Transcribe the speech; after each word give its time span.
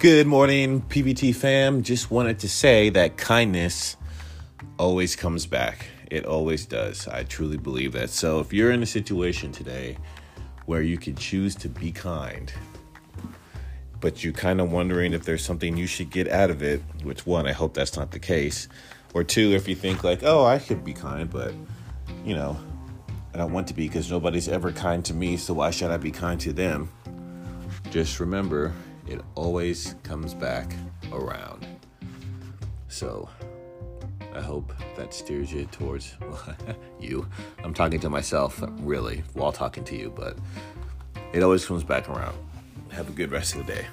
Good 0.00 0.28
morning, 0.28 0.82
PVT 0.82 1.34
fam. 1.34 1.82
Just 1.82 2.08
wanted 2.08 2.38
to 2.38 2.48
say 2.48 2.88
that 2.90 3.16
kindness 3.16 3.96
always 4.78 5.16
comes 5.16 5.44
back. 5.44 5.86
It 6.08 6.24
always 6.24 6.66
does. 6.66 7.08
I 7.08 7.24
truly 7.24 7.56
believe 7.56 7.94
that. 7.94 8.10
So 8.10 8.38
if 8.38 8.52
you're 8.52 8.70
in 8.70 8.80
a 8.80 8.86
situation 8.86 9.50
today 9.50 9.98
where 10.66 10.82
you 10.82 10.98
can 10.98 11.16
choose 11.16 11.56
to 11.56 11.68
be 11.68 11.90
kind, 11.90 12.52
but 13.98 14.22
you're 14.22 14.32
kind 14.32 14.60
of 14.60 14.70
wondering 14.70 15.14
if 15.14 15.24
there's 15.24 15.44
something 15.44 15.76
you 15.76 15.88
should 15.88 16.10
get 16.10 16.28
out 16.28 16.50
of 16.50 16.62
it, 16.62 16.80
which 17.02 17.26
one, 17.26 17.48
I 17.48 17.52
hope 17.52 17.74
that's 17.74 17.96
not 17.96 18.12
the 18.12 18.20
case. 18.20 18.68
Or 19.14 19.24
two, 19.24 19.50
if 19.50 19.66
you 19.66 19.74
think 19.74 20.04
like, 20.04 20.22
oh, 20.22 20.44
I 20.44 20.60
could 20.60 20.84
be 20.84 20.92
kind, 20.92 21.28
but 21.28 21.52
you 22.24 22.36
know, 22.36 22.56
I 23.34 23.38
don't 23.38 23.52
want 23.52 23.66
to 23.66 23.74
be 23.74 23.88
because 23.88 24.08
nobody's 24.12 24.46
ever 24.46 24.70
kind 24.70 25.04
to 25.06 25.12
me, 25.12 25.36
so 25.36 25.54
why 25.54 25.72
should 25.72 25.90
I 25.90 25.96
be 25.96 26.12
kind 26.12 26.40
to 26.42 26.52
them? 26.52 26.88
Just 27.90 28.20
remember, 28.20 28.72
it 29.08 29.22
always 29.34 29.94
comes 30.02 30.34
back 30.34 30.74
around. 31.12 31.66
So, 32.88 33.28
I 34.34 34.40
hope 34.40 34.72
that 34.96 35.14
steers 35.14 35.52
you 35.52 35.66
towards 35.66 36.14
you. 37.00 37.26
I'm 37.64 37.74
talking 37.74 38.00
to 38.00 38.10
myself, 38.10 38.62
really, 38.80 39.22
while 39.34 39.52
talking 39.52 39.84
to 39.84 39.96
you, 39.96 40.12
but 40.14 40.36
it 41.32 41.42
always 41.42 41.64
comes 41.64 41.84
back 41.84 42.08
around. 42.08 42.36
Have 42.90 43.08
a 43.08 43.12
good 43.12 43.30
rest 43.30 43.54
of 43.54 43.66
the 43.66 43.72
day. 43.72 43.86